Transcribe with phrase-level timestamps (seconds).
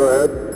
[0.00, 0.49] Go ahead.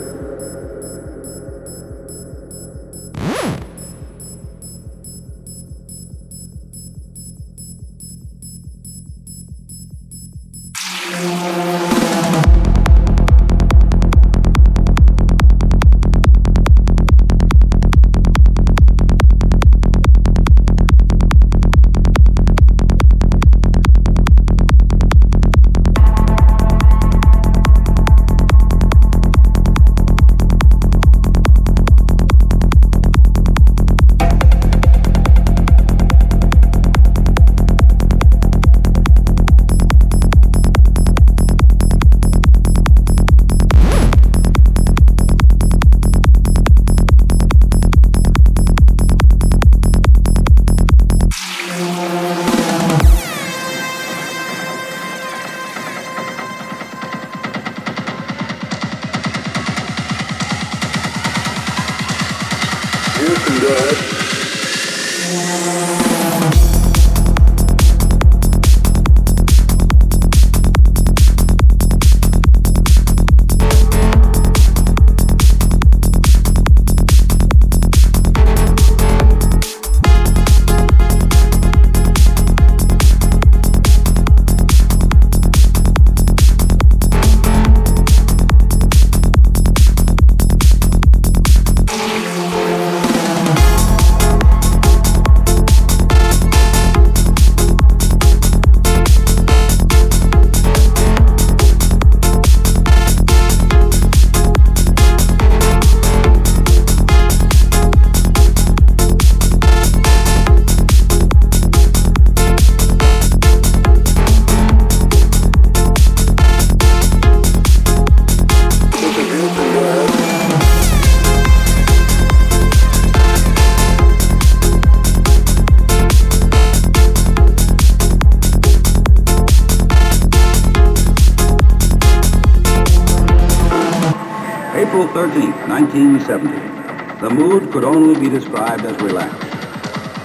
[135.05, 137.21] April 13th, 1970.
[137.21, 139.43] The mood could only be described as relaxed.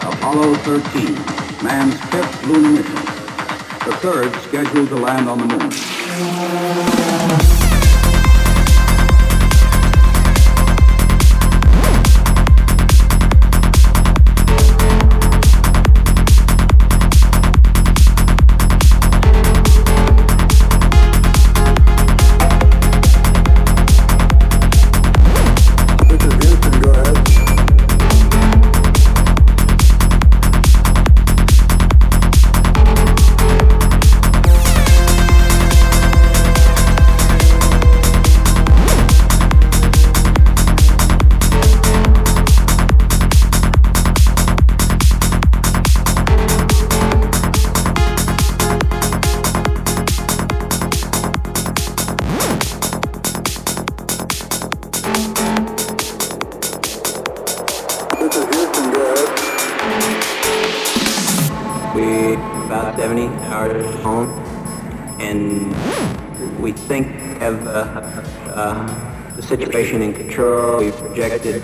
[0.03, 1.15] Apollo 13,
[1.63, 2.95] man's fifth lunar mission.
[2.95, 7.10] The third scheduled to land on the moon.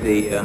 [0.07, 0.45] The uh,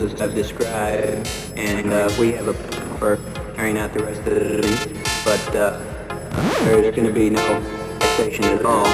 [0.00, 3.18] as I've described, and uh, we have a plan for
[3.56, 5.02] carrying out the rest of the thing.
[5.24, 5.80] But uh,
[6.64, 7.60] there's going to be no
[7.98, 8.84] fixation at all.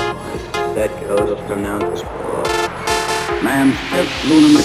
[0.75, 2.45] That goes from now to school.
[3.91, 4.63] Fifth lunar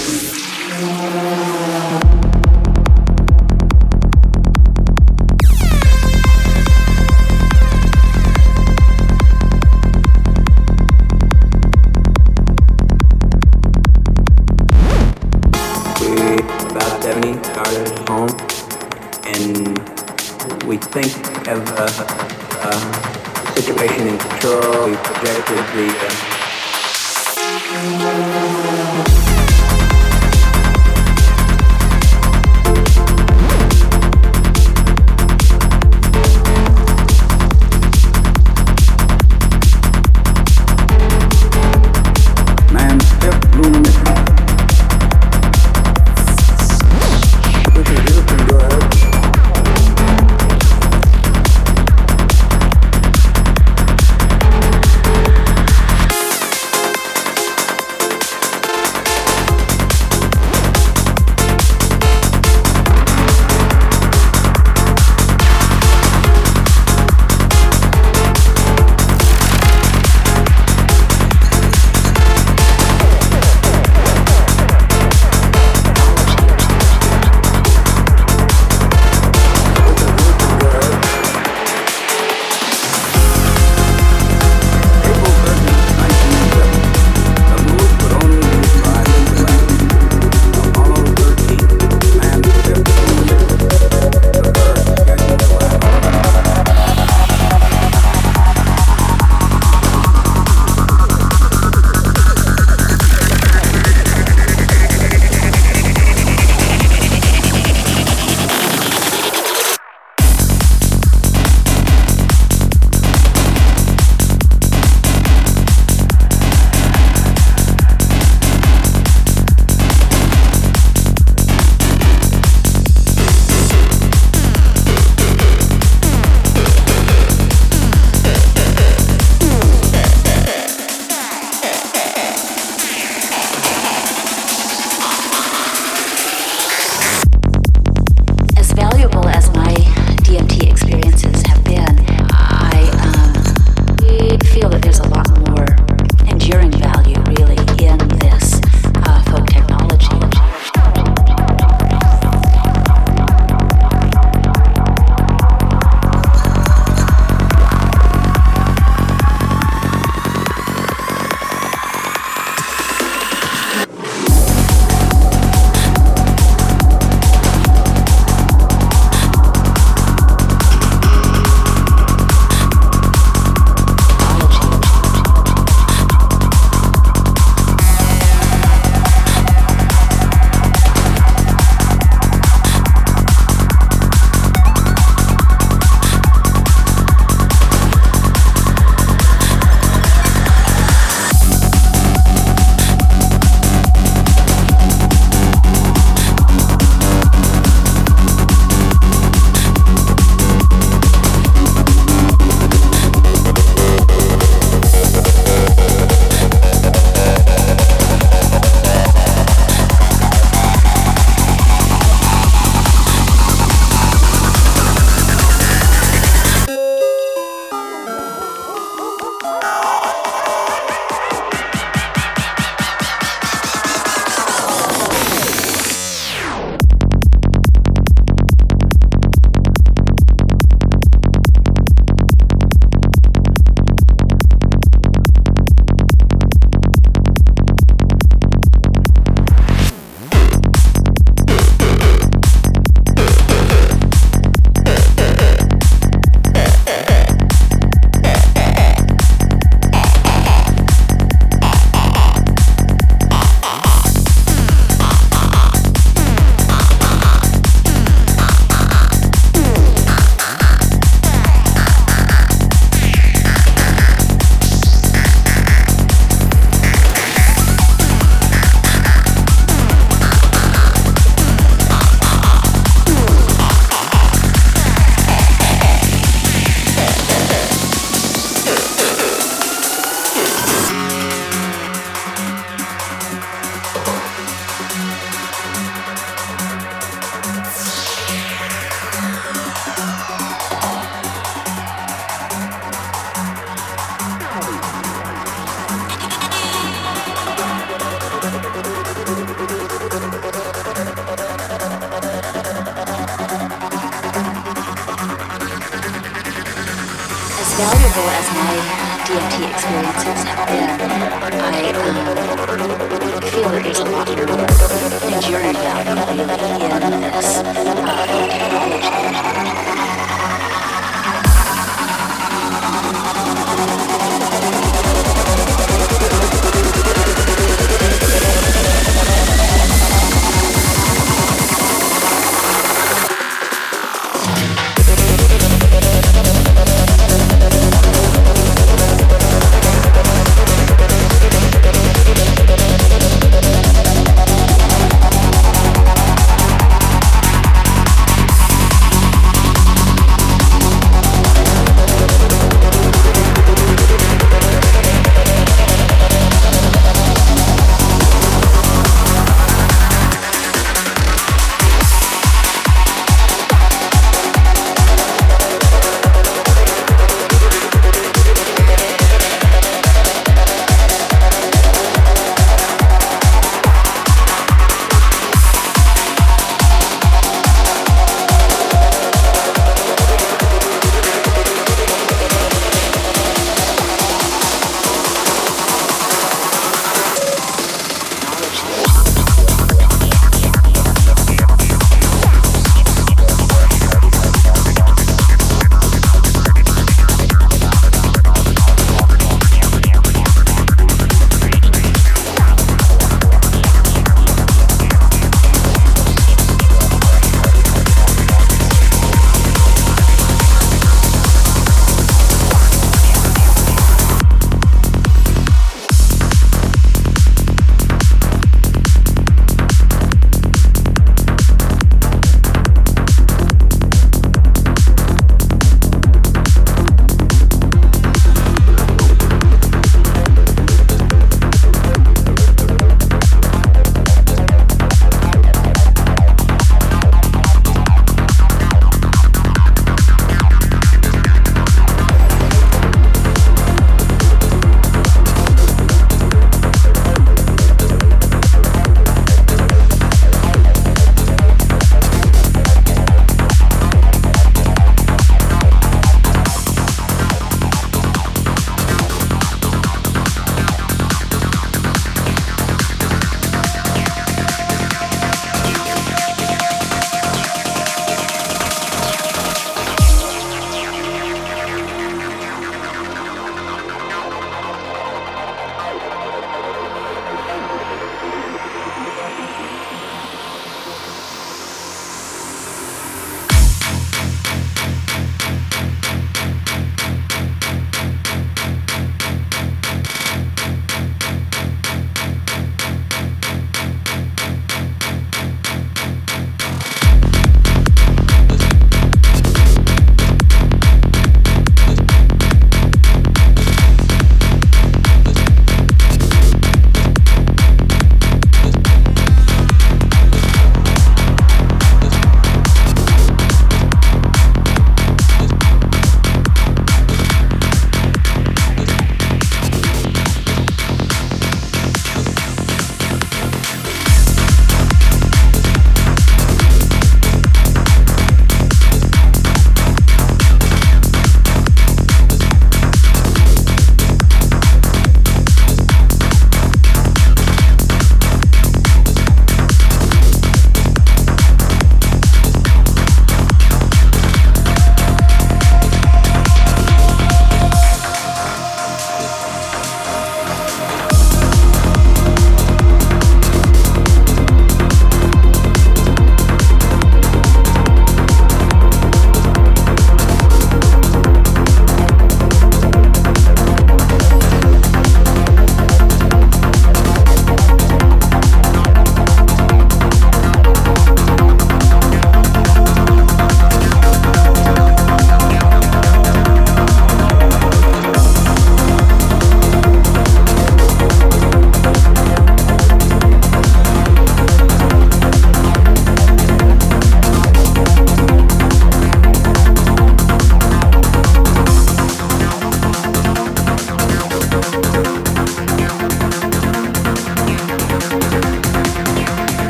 [21.80, 21.88] uh,
[22.62, 24.90] uh, situation in control.
[24.90, 26.49] We projected the uh,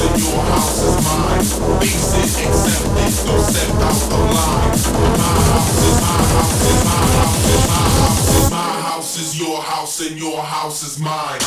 [0.00, 1.44] in your house is mine.
[1.80, 4.74] Lease it, accept it, don't step out the line.
[5.18, 9.30] My house is my house is my house is my house is my house is
[9.38, 11.40] your house and your house is mine.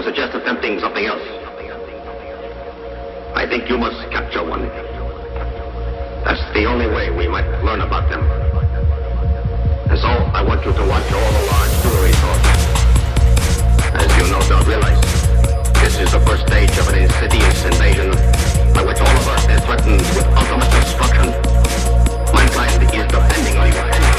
[0.00, 1.20] Would suggest attempting something else.
[3.36, 4.64] I think you must capture one.
[6.24, 8.24] That's the only way we might learn about them.
[9.92, 12.48] And so I want you to watch all the large jewelry stores.
[13.92, 15.00] As you no doubt realize,
[15.84, 18.08] this is the first stage of an insidious invasion
[18.72, 21.28] by which all of us is threatened with ultimate destruction.
[22.32, 24.09] Mankind is depending on you.